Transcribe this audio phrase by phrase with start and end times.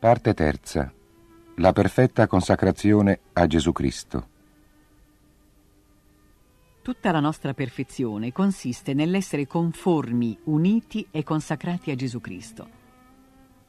[0.00, 0.92] Parte terza.
[1.56, 4.28] La perfetta consacrazione a Gesù Cristo.
[6.82, 12.68] Tutta la nostra perfezione consiste nell'essere conformi, uniti e consacrati a Gesù Cristo.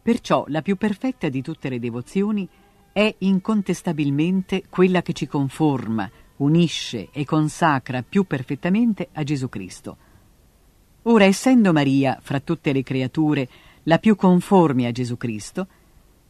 [0.04, 2.47] Perciò la più perfetta di tutte le devozioni
[2.93, 6.07] è incontestabilmente quella che ci conforma,
[6.38, 9.97] unisce e consacra più perfettamente a Gesù Cristo.
[11.04, 13.50] Ora, essendo Maria, fra tutte le creature,
[13.83, 15.68] la più conforme a Gesù Cristo,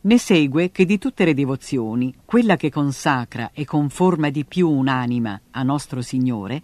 [0.02, 5.42] ne segue che di tutte le devozioni, quella che consacra e conforma di più un'anima
[5.52, 6.62] a nostro Signore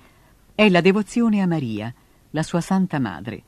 [0.56, 1.94] è la devozione a Maria,
[2.30, 3.44] la sua Santa Madre,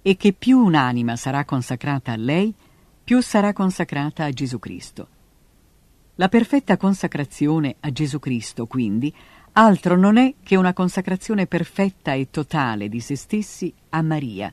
[0.00, 2.54] e che più un'anima sarà consacrata a lei,
[3.02, 5.08] più sarà consacrata a Gesù Cristo.
[6.16, 9.12] La perfetta consacrazione a Gesù Cristo, quindi,
[9.52, 14.52] altro non è che una consacrazione perfetta e totale di se stessi a Maria,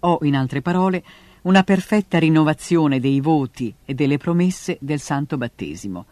[0.00, 1.04] o, in altre parole,
[1.42, 6.06] una perfetta rinnovazione dei voti e delle promesse del Santo Battesimo.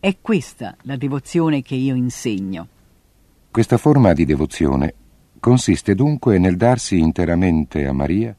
[0.00, 2.68] È questa la devozione che io insegno.
[3.50, 4.94] Questa forma di devozione
[5.38, 8.34] consiste dunque nel darsi interamente a Maria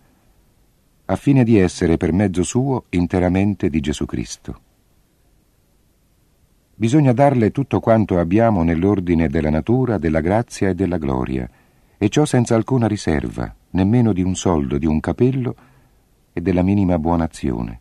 [1.06, 4.60] a fine di essere per mezzo suo interamente di Gesù Cristo.
[6.74, 11.48] Bisogna darle tutto quanto abbiamo nell'ordine della natura, della grazia e della gloria,
[11.98, 15.56] e ciò senza alcuna riserva, nemmeno di un soldo, di un capello
[16.38, 17.80] e della minima buona azione.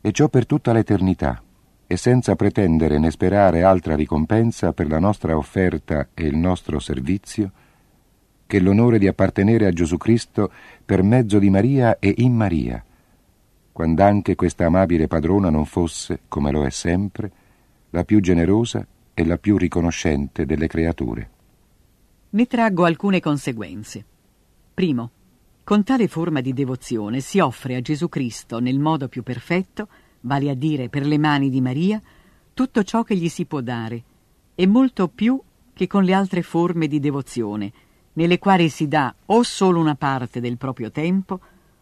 [0.00, 1.40] E ciò per tutta l'eternità,
[1.86, 7.52] e senza pretendere né sperare altra ricompensa per la nostra offerta e il nostro servizio,
[8.44, 10.50] che l'onore di appartenere a Gesù Cristo
[10.84, 12.84] per mezzo di Maria e in Maria,
[13.70, 17.30] quando anche questa amabile padrona non fosse, come lo è sempre,
[17.90, 18.84] la più generosa
[19.14, 21.30] e la più riconoscente delle creature.
[22.30, 24.04] Ne traggo alcune conseguenze.
[24.74, 25.10] Primo,
[25.64, 29.88] con tale forma di devozione si offre a Gesù Cristo nel modo più perfetto,
[30.20, 32.00] vale a dire per le mani di Maria,
[32.52, 34.02] tutto ciò che gli si può dare,
[34.54, 35.40] e molto più
[35.72, 37.72] che con le altre forme di devozione,
[38.14, 41.40] nelle quali si dà o solo una parte del proprio tempo,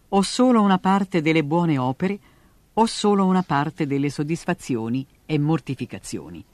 [0.08, 2.18] o solo una parte delle buone opere,
[2.74, 6.44] o solo una parte delle soddisfazioni e mortificazioni.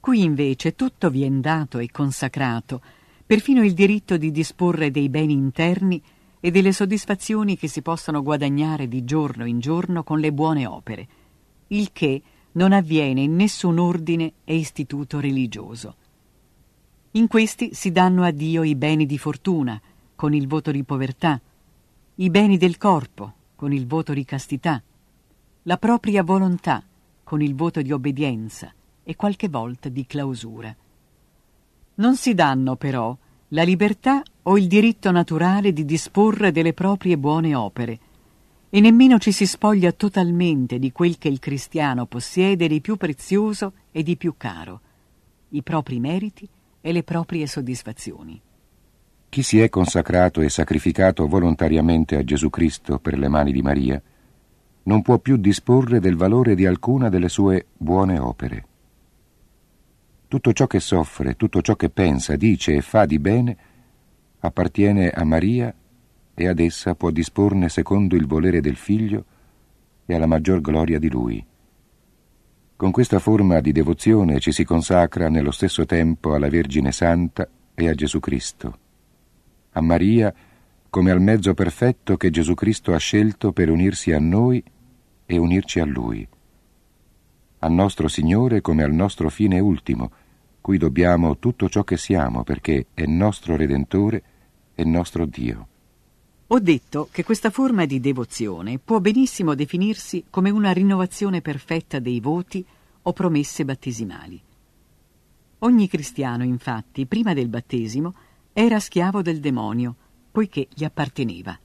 [0.00, 2.80] Qui invece tutto vien dato e consacrato,
[3.28, 6.02] perfino il diritto di disporre dei beni interni
[6.40, 11.08] e delle soddisfazioni che si possono guadagnare di giorno in giorno con le buone opere,
[11.66, 12.22] il che
[12.52, 15.96] non avviene in nessun ordine e istituto religioso.
[17.12, 19.78] In questi si danno a Dio i beni di fortuna,
[20.14, 21.38] con il voto di povertà,
[22.14, 24.82] i beni del corpo, con il voto di castità,
[25.64, 26.82] la propria volontà,
[27.24, 28.72] con il voto di obbedienza
[29.02, 30.74] e qualche volta di clausura.
[31.98, 33.16] Non si danno però
[33.48, 37.98] la libertà o il diritto naturale di disporre delle proprie buone opere,
[38.70, 43.72] e nemmeno ci si spoglia totalmente di quel che il cristiano possiede di più prezioso
[43.90, 44.80] e di più caro,
[45.50, 46.48] i propri meriti
[46.80, 48.40] e le proprie soddisfazioni.
[49.28, 54.00] Chi si è consacrato e sacrificato volontariamente a Gesù Cristo per le mani di Maria,
[54.84, 58.66] non può più disporre del valore di alcuna delle sue buone opere.
[60.28, 63.56] Tutto ciò che soffre, tutto ciò che pensa, dice e fa di bene
[64.40, 65.74] appartiene a Maria
[66.34, 69.24] e ad essa può disporne secondo il volere del Figlio
[70.04, 71.44] e alla maggior gloria di Lui.
[72.76, 77.88] Con questa forma di devozione ci si consacra nello stesso tempo alla Vergine Santa e
[77.88, 78.78] a Gesù Cristo,
[79.72, 80.32] a Maria
[80.90, 84.62] come al mezzo perfetto che Gesù Cristo ha scelto per unirsi a noi
[85.24, 86.28] e unirci a Lui.
[87.60, 90.12] Al nostro Signore come al nostro fine ultimo,
[90.68, 94.22] cui dobbiamo tutto ciò che siamo perché è nostro Redentore
[94.74, 95.68] e nostro Dio.
[96.48, 102.20] Ho detto che questa forma di devozione può benissimo definirsi come una rinnovazione perfetta dei
[102.20, 102.62] voti
[103.00, 104.38] o promesse battesimali.
[105.60, 108.14] Ogni cristiano, infatti, prima del battesimo,
[108.52, 109.94] era schiavo del demonio,
[110.30, 111.58] poiché gli apparteneva.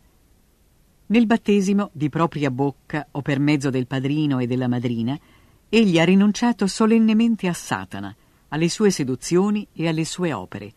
[1.07, 5.19] Nel battesimo, di propria bocca o per mezzo del padrino e della madrina,
[5.67, 8.15] egli ha rinunciato solennemente a Satana,
[8.53, 10.73] alle sue seduzioni e alle sue opere,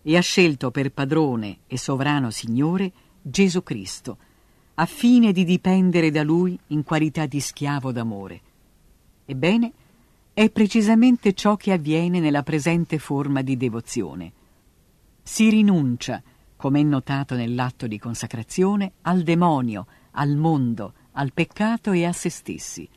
[0.00, 2.90] e ha scelto per padrone e sovrano Signore
[3.20, 4.16] Gesù Cristo,
[4.74, 8.40] a fine di dipendere da Lui in qualità di schiavo d'amore.
[9.26, 9.72] Ebbene,
[10.32, 14.32] è precisamente ciò che avviene nella presente forma di devozione.
[15.22, 16.22] Si rinuncia
[16.56, 22.30] come è notato nell'atto di consacrazione, al demonio, al mondo, al peccato e a se
[22.30, 22.88] stessi,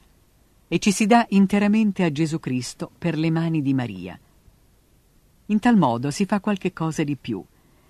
[0.74, 4.18] e ci si dà interamente a Gesù Cristo per le mani di Maria.
[5.48, 7.44] In tal modo si fa qualche cosa di più,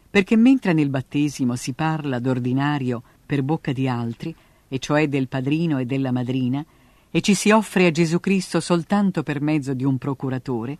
[0.09, 4.35] perché mentre nel battesimo si parla d'ordinario per bocca di altri,
[4.67, 6.65] e cioè del padrino e della madrina,
[7.11, 10.77] e ci si offre a Gesù Cristo soltanto per mezzo di un procuratore,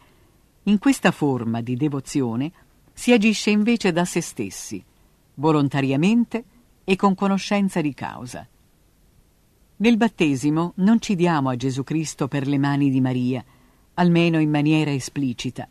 [0.63, 2.51] in questa forma di devozione
[2.93, 4.83] si agisce invece da se stessi,
[5.35, 6.43] volontariamente
[6.83, 8.47] e con conoscenza di causa.
[9.81, 13.43] Nel battesimo non ci diamo a Gesù Cristo per le mani di Maria,
[13.95, 15.67] almeno in maniera esplicita,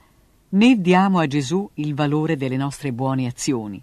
[0.48, 3.80] né diamo a Gesù il valore delle nostre buone azioni.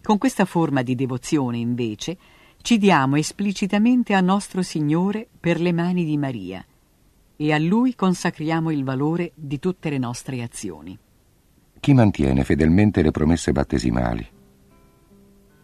[0.00, 2.16] Con questa forma di devozione, invece,
[2.58, 6.64] ci diamo esplicitamente a nostro Signore per le mani di Maria
[7.34, 10.96] e a Lui consacriamo il valore di tutte le nostre azioni.
[11.80, 14.40] Chi mantiene fedelmente le promesse battesimali?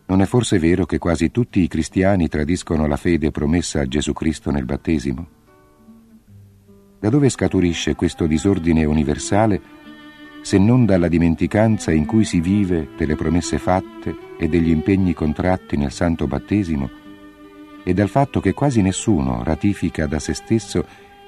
[0.09, 4.15] Non è forse vero che quasi tutti i cristiani tradiscono la fede promessa a Gesù
[4.15, 5.27] Cristo nel battesimo?
[6.99, 9.61] Da dove scaturisce questo disordine universale
[10.41, 15.77] se non dalla dimenticanza in cui si vive delle promesse fatte e degli impegni contratti
[15.77, 16.89] nel santo battesimo
[17.85, 20.87] e dal fatto che quasi nessuno ratifica da se stesso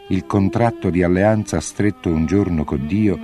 [0.08, 3.18] il contratto di alleanza stretto un giorno con Dio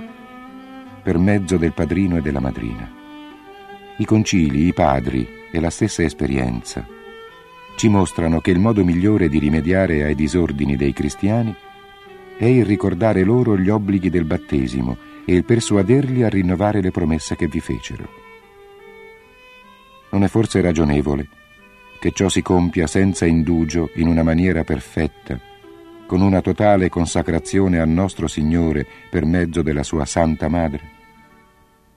[1.01, 2.87] per mezzo del padrino e della madrina.
[3.97, 6.95] I concili, i padri, e la stessa esperienza
[7.77, 11.55] ci mostrano che il modo migliore di rimediare ai disordini dei cristiani
[12.35, 17.35] è il ricordare loro gli obblighi del battesimo e il persuaderli a rinnovare le promesse
[17.35, 18.09] che vi fecero.
[20.09, 21.27] Non è forse ragionevole
[21.99, 25.39] che ciò si compia senza indugio in una maniera perfetta,
[26.07, 30.81] con una totale consacrazione al nostro Signore per mezzo della sua Santa Madre?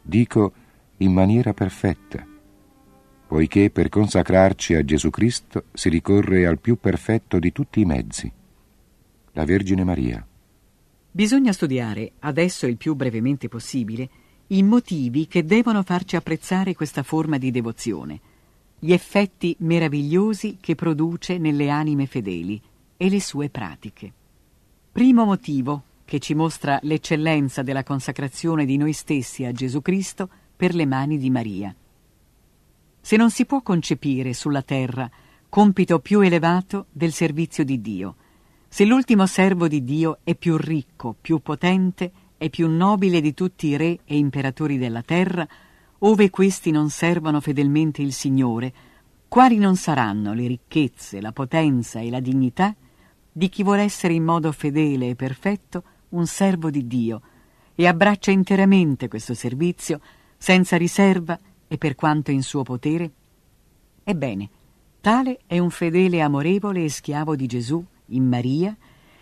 [0.02, 0.52] Dico
[0.98, 2.22] in maniera perfetta,
[3.30, 8.28] poiché per consacrarci a Gesù Cristo si ricorre al più perfetto di tutti i mezzi,
[9.34, 10.26] la Vergine Maria.
[11.12, 14.08] Bisogna studiare, adesso il più brevemente possibile,
[14.48, 18.18] i motivi che devono farci apprezzare questa forma di devozione,
[18.80, 22.60] gli effetti meravigliosi che produce nelle anime fedeli
[22.96, 24.12] e le sue pratiche.
[24.90, 30.74] Primo motivo che ci mostra l'eccellenza della consacrazione di noi stessi a Gesù Cristo per
[30.74, 31.72] le mani di Maria.
[33.10, 35.10] Se non si può concepire sulla terra
[35.48, 38.14] compito più elevato del servizio di Dio,
[38.68, 43.66] se l'ultimo servo di Dio è più ricco, più potente e più nobile di tutti
[43.66, 45.44] i re e imperatori della terra,
[45.98, 48.72] ove questi non servono fedelmente il Signore,
[49.26, 52.72] quali non saranno le ricchezze, la potenza e la dignità
[53.32, 57.22] di chi vuole essere in modo fedele e perfetto un servo di Dio
[57.74, 60.00] e abbraccia interamente questo servizio
[60.38, 61.36] senza riserva
[61.72, 63.12] e per quanto in suo potere?
[64.02, 64.50] Ebbene,
[65.00, 68.76] tale è un fedele amorevole e schiavo di Gesù, in Maria,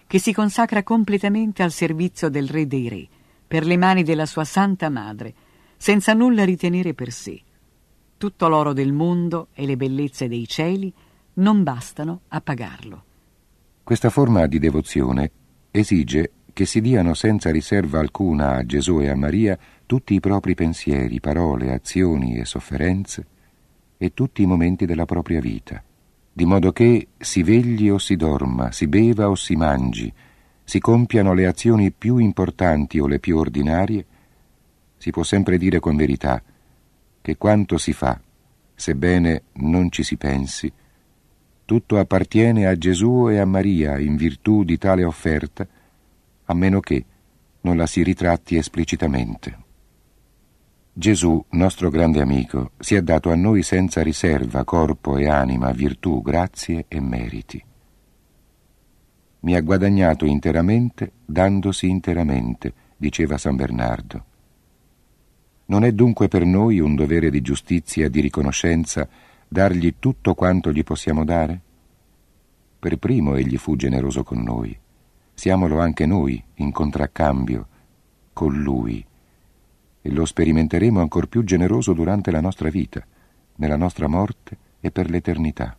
[0.06, 3.06] che si consacra completamente al servizio del Re dei Re,
[3.46, 5.34] per le mani della sua Santa Madre,
[5.76, 7.38] senza nulla ritenere per sé.
[8.16, 10.90] Tutto l'oro del mondo e le bellezze dei cieli
[11.34, 13.04] non bastano a pagarlo.
[13.84, 15.30] Questa forma di devozione
[15.70, 19.56] esige che si diano senza riserva alcuna a Gesù e a Maria
[19.86, 23.26] tutti i propri pensieri, parole, azioni e sofferenze
[23.96, 25.80] e tutti i momenti della propria vita,
[26.32, 30.12] di modo che si vegli o si dorma, si beva o si mangi,
[30.64, 34.04] si compiano le azioni più importanti o le più ordinarie,
[34.96, 36.42] si può sempre dire con verità
[37.22, 38.20] che quanto si fa,
[38.74, 40.72] sebbene non ci si pensi,
[41.64, 45.64] tutto appartiene a Gesù e a Maria in virtù di tale offerta,
[46.50, 47.04] a meno che
[47.60, 49.66] non la si ritratti esplicitamente.
[50.92, 56.22] Gesù, nostro grande amico, si è dato a noi senza riserva corpo e anima, virtù,
[56.22, 57.62] grazie e meriti.
[59.40, 64.24] Mi ha guadagnato interamente dandosi interamente, diceva San Bernardo.
[65.66, 69.06] Non è dunque per noi un dovere di giustizia e di riconoscenza
[69.46, 71.60] dargli tutto quanto gli possiamo dare?
[72.78, 74.76] Per primo egli fu generoso con noi.
[75.38, 77.68] Siamolo anche noi, in contraccambio,
[78.32, 79.06] con lui
[80.02, 83.06] e lo sperimenteremo ancor più generoso durante la nostra vita,
[83.54, 85.78] nella nostra morte e per l'eternità.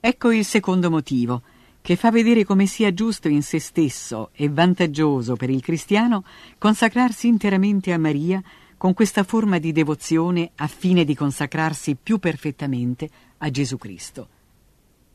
[0.00, 1.42] Ecco il secondo motivo,
[1.80, 6.24] che fa vedere come sia giusto in se stesso e vantaggioso per il cristiano
[6.58, 8.42] consacrarsi interamente a Maria
[8.76, 13.08] con questa forma di devozione a fine di consacrarsi più perfettamente
[13.38, 14.28] a Gesù Cristo.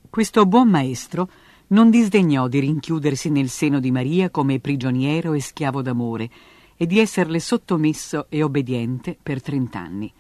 [0.09, 1.29] Questo buon maestro
[1.67, 6.29] non disdegnò di rinchiudersi nel seno di Maria come prigioniero e schiavo d'amore,
[6.77, 10.13] e di esserle sottomesso e obbediente per trent'anni.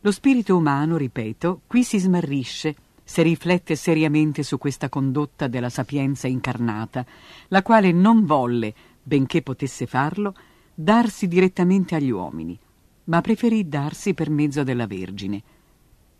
[0.00, 2.74] Lo spirito umano, ripeto, qui si smarrisce
[3.04, 7.04] se riflette seriamente su questa condotta della sapienza incarnata,
[7.48, 10.34] la quale non volle, benché potesse farlo,
[10.74, 12.58] darsi direttamente agli uomini,
[13.04, 15.42] ma preferì darsi per mezzo della Vergine.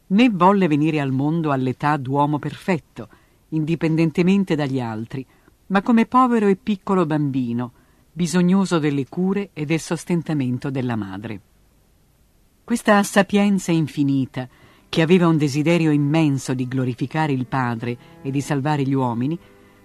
[0.09, 3.09] né volle venire al mondo all'età d'uomo perfetto,
[3.51, 5.25] indipendentemente dagli altri,
[5.67, 7.73] ma come povero e piccolo bambino,
[8.13, 11.41] bisognoso delle cure e del sostentamento della madre.
[12.65, 14.49] Questa sapienza infinita,
[14.89, 19.39] che aveva un desiderio immenso di glorificare il Padre e di salvare gli uomini,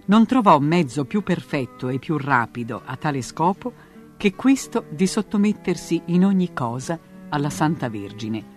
[0.06, 3.72] non trovò mezzo più perfetto e più rapido a tale scopo
[4.16, 8.54] che questo di sottomettersi in ogni cosa alla Santa Vergine.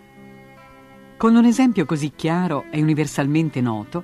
[1.17, 4.03] Con un esempio così chiaro e universalmente noto,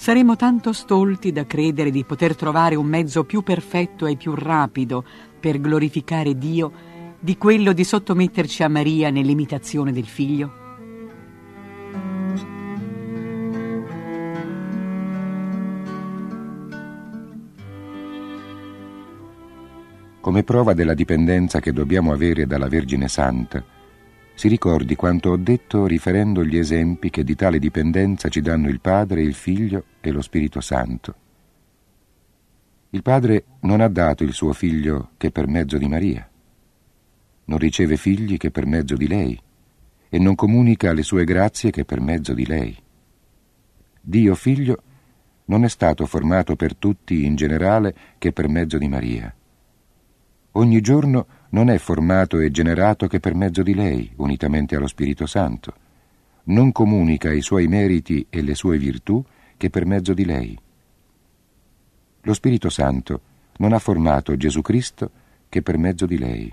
[0.00, 5.04] saremo tanto stolti da credere di poter trovare un mezzo più perfetto e più rapido
[5.38, 6.72] per glorificare Dio
[7.20, 10.52] di quello di sottometterci a Maria nell'imitazione del Figlio?
[20.22, 23.62] Come prova della dipendenza che dobbiamo avere dalla Vergine Santa,
[24.40, 28.80] si ricordi quanto ho detto riferendo gli esempi che di tale dipendenza ci danno il
[28.80, 31.14] Padre, il Figlio e lo Spirito Santo.
[32.88, 36.26] Il Padre non ha dato il suo Figlio che per mezzo di Maria,
[37.44, 39.38] non riceve figli che per mezzo di lei
[40.08, 42.74] e non comunica le sue grazie che per mezzo di lei.
[44.00, 44.82] Dio Figlio
[45.44, 49.34] non è stato formato per tutti in generale che per mezzo di Maria.
[50.52, 55.26] Ogni giorno non è formato e generato che per mezzo di lei, unitamente allo Spirito
[55.26, 55.74] Santo.
[56.44, 59.22] Non comunica i suoi meriti e le sue virtù
[59.56, 60.58] che per mezzo di lei.
[62.22, 63.20] Lo Spirito Santo
[63.58, 65.10] non ha formato Gesù Cristo
[65.48, 66.52] che per mezzo di lei.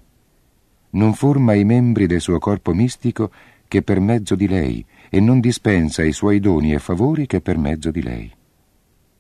[0.92, 3.32] Non forma i membri del suo corpo mistico
[3.68, 7.58] che per mezzo di lei e non dispensa i suoi doni e favori che per
[7.58, 8.32] mezzo di lei.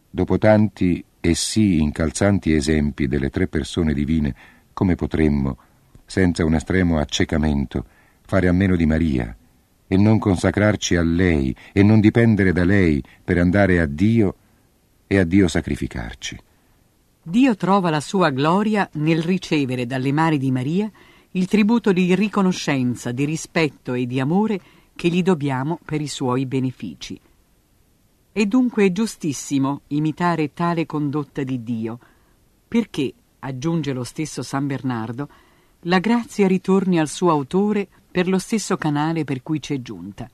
[0.09, 4.35] Dopo tanti e sì incalzanti esempi delle tre persone divine,
[4.77, 5.57] come potremmo,
[6.05, 7.83] senza un estremo accecamento,
[8.21, 9.35] fare a meno di Maria
[9.87, 14.35] e non consacrarci a lei e non dipendere da lei per andare a Dio
[15.07, 16.37] e a Dio sacrificarci.
[17.23, 20.91] Dio trova la sua gloria nel ricevere dalle mani di Maria
[21.31, 24.61] il tributo di riconoscenza, di rispetto e di amore
[24.95, 27.19] che gli dobbiamo per i suoi benefici.
[28.31, 31.97] È dunque giustissimo imitare tale condotta di Dio,
[32.67, 35.29] perché, aggiunge lo stesso San Bernardo,
[35.81, 40.29] la grazia ritorni al suo autore per lo stesso canale per cui ci è giunta.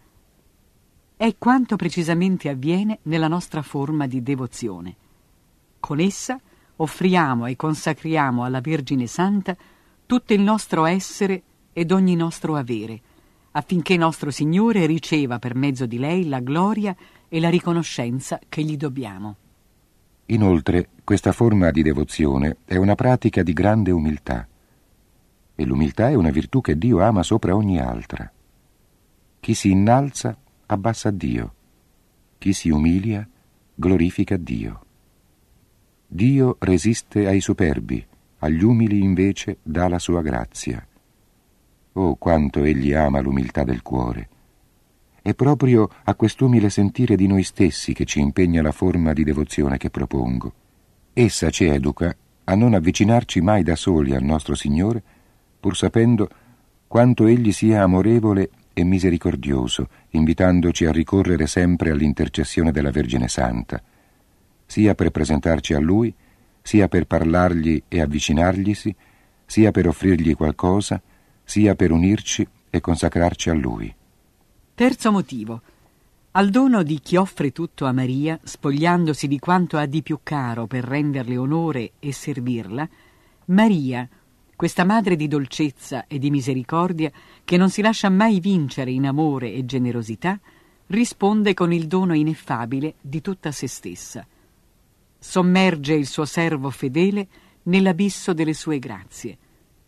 [1.16, 4.96] È quanto precisamente avviene nella nostra forma di devozione.
[5.80, 6.40] Con essa
[6.78, 9.56] offriamo e consacriamo alla Vergine Santa
[10.06, 11.44] tutto il nostro essere
[11.74, 13.02] ed ogni nostro avere,
[13.52, 16.96] affinché nostro Signore riceva per mezzo di lei la gloria
[17.28, 19.38] e la riconoscenza che gli dobbiamo.
[20.28, 24.48] Inoltre, questa forma di devozione è una pratica di grande umiltà
[25.56, 28.32] e l'umiltà è una virtù che Dio ama sopra ogni altra.
[29.40, 31.54] Chi si innalza abbassa Dio,
[32.38, 33.28] chi si umilia
[33.76, 34.86] glorifica Dio.
[36.08, 38.06] Dio resiste ai superbi,
[38.40, 40.86] agli umili invece dà la sua grazia.
[41.94, 44.30] Oh, quanto egli ama l'umiltà del cuore!
[45.26, 49.78] È proprio a quest'umile sentire di noi stessi che ci impegna la forma di devozione
[49.78, 50.54] che propongo.
[51.14, 52.14] Essa ci educa
[52.44, 55.02] a non avvicinarci mai da soli al nostro Signore,
[55.62, 56.28] pur sapendo
[56.90, 63.82] quanto egli sia amorevole e misericordioso, invitandoci a ricorrere sempre all'intercessione della Vergine Santa,
[64.66, 66.14] sia per presentarci a Lui,
[66.62, 68.94] sia per parlargli e avvicinarglisi,
[69.46, 71.02] sia per offrirgli qualcosa,
[71.46, 73.96] sia per unirci e consacrarci a Lui.
[74.76, 75.62] Terzo motivo.
[76.32, 80.66] Al dono di chi offre tutto a Maria, spogliandosi di quanto ha di più caro
[80.66, 82.90] per renderle onore e servirla,
[83.46, 84.10] Maria,
[84.56, 87.12] questa madre di dolcezza e di misericordia,
[87.44, 90.40] che non si lascia mai vincere in amore e generosità,
[90.88, 94.26] risponde con il dono ineffabile di tutta se stessa.
[95.20, 97.28] Sommerge il suo servo fedele
[97.64, 99.38] nell'abisso delle sue grazie,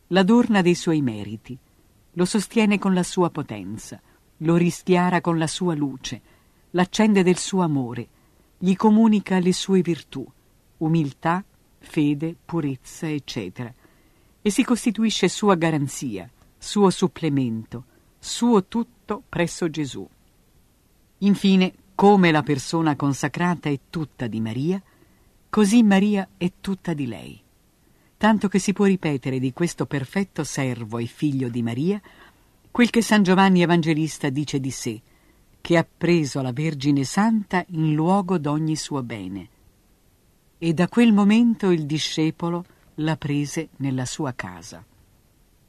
[0.10, 1.58] l'adorna dei suoi meriti,
[2.12, 4.00] lo sostiene con la sua potenza,
[4.38, 6.22] lo rischiara con la sua luce,
[6.72, 8.08] l'accende del suo amore,
[8.58, 10.26] gli comunica le sue virtù,
[10.78, 11.44] umiltà,
[11.80, 13.74] fede, purezza, eccetera
[14.46, 17.86] e si costituisce sua garanzia, suo supplemento,
[18.20, 20.08] suo tutto presso Gesù.
[21.18, 24.80] Infine, come la persona consacrata è tutta di Maria,
[25.50, 27.42] così Maria è tutta di lei.
[28.18, 32.00] Tanto che si può ripetere di questo perfetto servo e figlio di Maria
[32.76, 35.02] quel che San Giovanni Evangelista dice di sé,
[35.62, 39.48] che ha preso la Vergine Santa in luogo d'ogni suo bene.
[40.58, 42.66] E da quel momento il discepolo
[42.96, 44.84] la prese nella sua casa.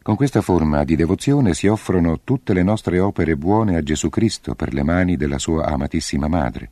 [0.03, 4.57] Con questa forma di devozione si offrono tutte le nostre opere buone a Gesù Cristo
[4.57, 6.71] per le mani della sua amatissima Madre.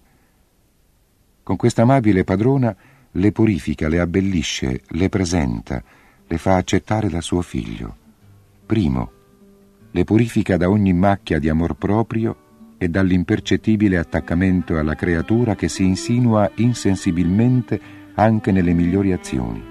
[1.44, 2.74] Con questa amabile padrona
[3.08, 5.80] le purifica, le abbellisce, le presenta,
[6.26, 7.96] le fa accettare da suo figlio.
[8.66, 9.22] Primo,
[9.96, 12.36] le purifica da ogni macchia di amor proprio
[12.78, 17.80] e dall'impercettibile attaccamento alla creatura che si insinua insensibilmente
[18.14, 19.62] anche nelle migliori azioni.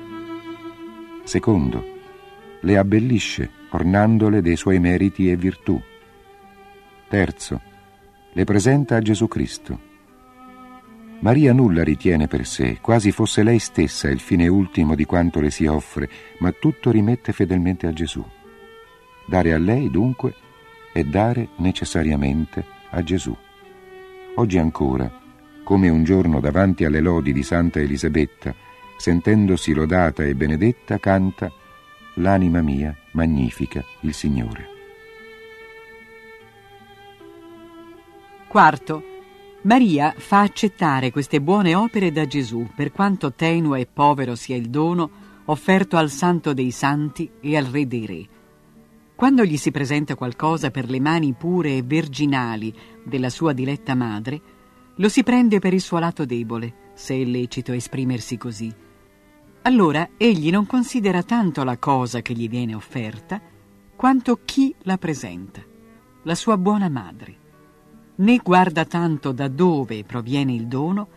[1.26, 1.84] Secondo,
[2.62, 5.80] le abbellisce, ornandole dei suoi meriti e virtù.
[7.10, 7.62] Terzo,
[8.32, 9.92] le presenta a Gesù Cristo.
[11.20, 15.52] Maria nulla ritiene per sé, quasi fosse lei stessa il fine ultimo di quanto le
[15.52, 18.26] si offre, ma tutto rimette fedelmente a Gesù.
[19.26, 20.36] Dare a lei, dunque,
[20.92, 23.36] è dare necessariamente a Gesù.
[24.36, 25.12] Oggi ancora,
[25.64, 28.54] come un giorno davanti alle lodi di Santa Elisabetta,
[28.98, 31.52] sentendosi lodata e benedetta, canta
[32.16, 34.68] l'anima mia magnifica il Signore.
[38.48, 39.04] Quarto,
[39.64, 44.70] Maria fa accettare queste buone opere da Gesù, per quanto tenue e povero sia il
[44.70, 45.10] dono
[45.46, 48.28] offerto al Santo dei Santi e al Re dei Re.
[49.16, 54.42] Quando gli si presenta qualcosa per le mani pure e virginali della sua diletta madre,
[54.96, 58.74] lo si prende per il suo lato debole, se è lecito esprimersi così,
[59.66, 63.42] allora egli non considera tanto la cosa che gli viene offerta,
[63.96, 65.62] quanto chi la presenta,
[66.24, 67.38] la sua buona madre.
[68.16, 71.08] Né guarda tanto da dove proviene il dono,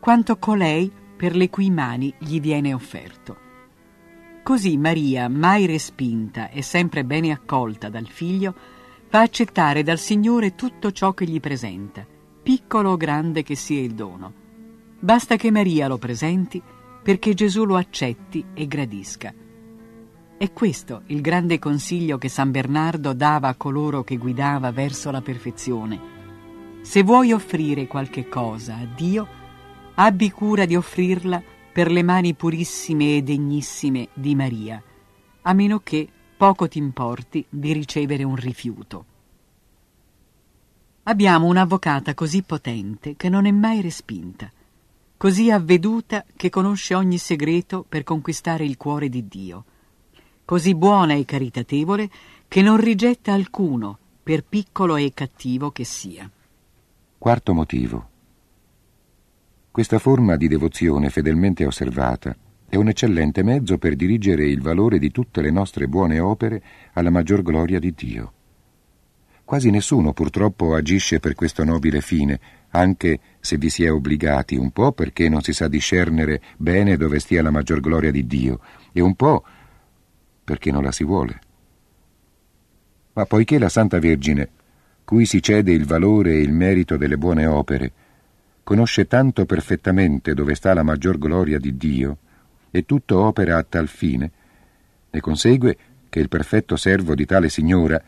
[0.00, 3.43] quanto colei per le cui mani gli viene offerto.
[4.44, 8.54] Così Maria, mai respinta e sempre bene accolta dal figlio,
[9.08, 12.06] fa accettare dal Signore tutto ciò che gli presenta,
[12.42, 14.34] piccolo o grande che sia il dono.
[15.00, 16.62] Basta che Maria lo presenti
[17.02, 19.32] perché Gesù lo accetti e gradisca.
[20.36, 25.22] È questo il grande consiglio che San Bernardo dava a coloro che guidava verso la
[25.22, 25.98] perfezione.
[26.82, 29.26] Se vuoi offrire qualche cosa a Dio,
[29.94, 31.42] abbi cura di offrirla
[31.74, 34.82] per le mani purissime e degnissime di Maria,
[35.42, 39.04] a meno che poco ti importi di ricevere un rifiuto.
[41.02, 44.50] Abbiamo un'avvocata così potente che non è mai respinta
[45.24, 49.64] così avveduta che conosce ogni segreto per conquistare il cuore di Dio,
[50.44, 52.10] così buona e caritatevole
[52.46, 56.30] che non rigetta alcuno, per piccolo e cattivo che sia.
[57.16, 58.13] Quarto motivo.
[59.74, 62.32] Questa forma di devozione fedelmente osservata
[62.68, 67.10] è un eccellente mezzo per dirigere il valore di tutte le nostre buone opere alla
[67.10, 68.32] maggior gloria di Dio.
[69.44, 74.70] Quasi nessuno purtroppo agisce per questo nobile fine, anche se vi si è obbligati, un
[74.70, 78.60] po' perché non si sa discernere bene dove stia la maggior gloria di Dio,
[78.92, 79.42] e un po'
[80.44, 81.40] perché non la si vuole.
[83.14, 84.50] Ma poiché la Santa Vergine,
[85.02, 87.92] cui si cede il valore e il merito delle buone opere,
[88.64, 92.18] conosce tanto perfettamente dove sta la maggior gloria di Dio,
[92.70, 94.30] e tutto opera a tal fine,
[95.10, 95.76] ne consegue
[96.08, 98.02] che il perfetto servo di tale Signora,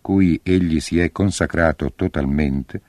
[0.00, 2.80] cui egli si è consacrato totalmente,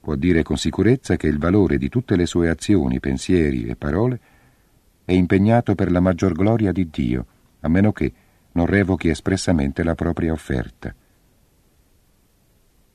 [0.00, 4.20] può dire con sicurezza che il valore di tutte le sue azioni, pensieri e parole
[5.04, 7.26] è impegnato per la maggior gloria di Dio,
[7.60, 8.12] a meno che
[8.52, 10.94] non revochi espressamente la propria offerta.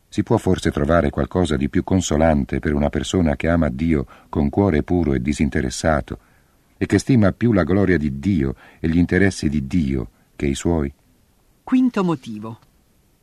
[0.09, 4.49] Si può forse trovare qualcosa di più consolante per una persona che ama Dio con
[4.49, 6.19] cuore puro e disinteressato
[6.77, 10.55] e che stima più la gloria di Dio e gli interessi di Dio che i
[10.55, 10.93] suoi?
[11.63, 12.59] Quinto motivo.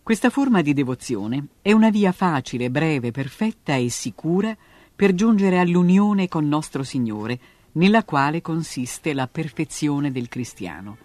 [0.02, 4.54] Questa forma di devozione è una via facile, breve, perfetta e sicura
[4.94, 7.38] per giungere all'unione con nostro Signore,
[7.72, 10.98] nella quale consiste la perfezione del cristiano.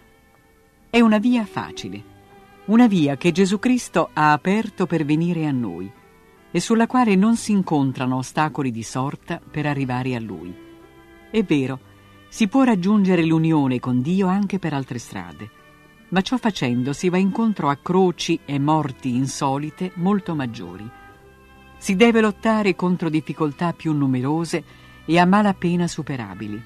[0.89, 2.03] È una via facile,
[2.69, 5.91] una via che Gesù Cristo ha aperto per venire a noi
[6.51, 10.55] e sulla quale non si incontrano ostacoli di sorta per arrivare a Lui.
[11.29, 11.79] È vero,
[12.27, 15.57] si può raggiungere l'unione con Dio anche per altre strade
[16.09, 20.87] ma ciò facendo si va incontro a croci e morti insolite molto maggiori.
[21.77, 24.63] Si deve lottare contro difficoltà più numerose
[25.05, 26.61] e a malapena superabili,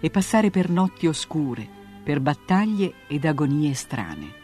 [0.00, 1.68] e passare per notti oscure,
[2.02, 4.37] per battaglie ed agonie strane.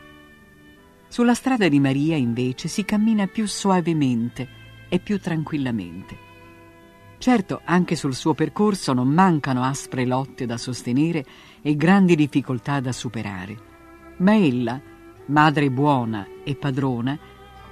[1.14, 4.48] Sulla strada di Maria, invece, si cammina più soavemente
[4.88, 6.18] e più tranquillamente.
[7.18, 11.24] Certo, anche sul suo percorso non mancano aspre lotte da sostenere
[11.62, 13.57] e grandi difficoltà da superare
[14.16, 14.81] ma ella,
[15.27, 17.16] madre buona e padrona,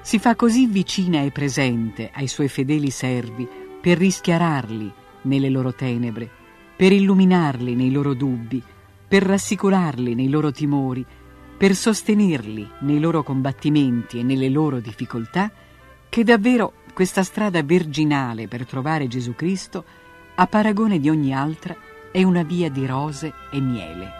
[0.03, 3.49] si fa così vicina e presente ai suoi fedeli servi
[3.81, 6.31] per rischiararli nelle loro tenebre,
[6.77, 8.63] per illuminarli nei loro dubbi,
[9.09, 11.05] per rassicurarli nei loro timori,
[11.63, 15.49] per sostenerli nei loro combattimenti e nelle loro difficoltà,
[16.09, 19.85] che davvero questa strada virginale per trovare Gesù Cristo,
[20.35, 21.77] a paragone di ogni altra,
[22.11, 24.11] è una via di rose e miele.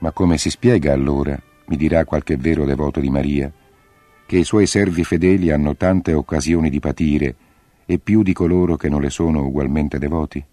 [0.00, 1.34] Ma come si spiega allora,
[1.68, 3.50] mi dirà qualche vero devoto di Maria,
[4.26, 7.36] che i suoi servi fedeli hanno tante occasioni di patire
[7.86, 10.44] e più di coloro che non le sono ugualmente devoti?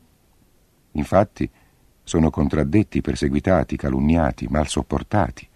[0.92, 1.50] Infatti,
[2.04, 5.48] sono contraddetti, perseguitati, calunniati, mal sopportati.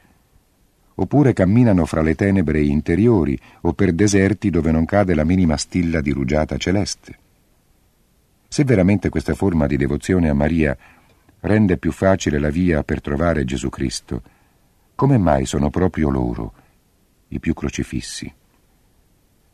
[0.95, 6.01] Oppure camminano fra le tenebre interiori o per deserti dove non cade la minima stilla
[6.01, 7.19] di rugiada celeste.
[8.47, 10.75] Se veramente questa forma di devozione a Maria
[11.41, 14.21] rende più facile la via per trovare Gesù Cristo,
[14.95, 16.53] come mai sono proprio loro
[17.27, 18.33] i più crocifissi?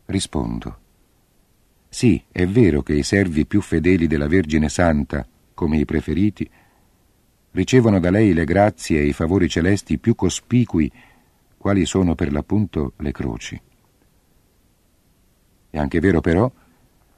[0.06, 0.83] Rispondo.
[1.94, 6.50] Sì, è vero che i servi più fedeli della Vergine Santa, come i preferiti,
[7.52, 10.90] ricevono da lei le grazie e i favori celesti più cospicui,
[11.56, 13.60] quali sono per l'appunto le croci.
[15.70, 16.50] È anche vero però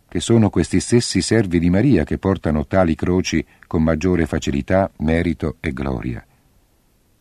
[0.07, 5.57] che sono questi stessi servi di Maria che portano tali croci con maggiore facilità, merito
[5.61, 6.23] e gloria,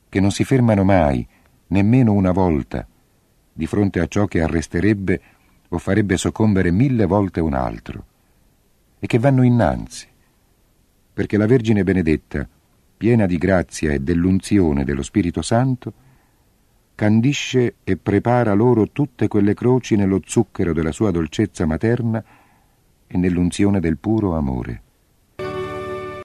[0.09, 1.25] che non si fermano mai,
[1.67, 2.85] nemmeno una volta,
[3.53, 5.21] di fronte a ciò che arresterebbe
[5.69, 8.05] o farebbe soccombere mille volte un altro,
[8.99, 10.07] e che vanno innanzi,
[11.13, 12.47] perché la Vergine Benedetta,
[12.97, 15.93] piena di grazia e dell'unzione dello Spirito Santo,
[16.95, 22.23] candisce e prepara loro tutte quelle croci nello zucchero della sua dolcezza materna
[23.05, 24.81] e nell'unzione del puro amore.